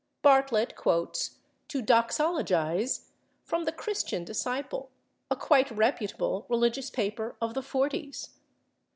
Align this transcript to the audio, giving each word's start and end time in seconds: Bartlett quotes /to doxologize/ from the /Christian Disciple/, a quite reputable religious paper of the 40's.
Bartlett 0.23 0.75
quotes 0.75 1.37
/to 1.69 1.85
doxologize/ 1.85 3.09
from 3.43 3.65
the 3.65 3.71
/Christian 3.71 4.25
Disciple/, 4.25 4.89
a 5.29 5.35
quite 5.35 5.69
reputable 5.69 6.47
religious 6.49 6.89
paper 6.89 7.35
of 7.39 7.53
the 7.53 7.61
40's. 7.61 8.29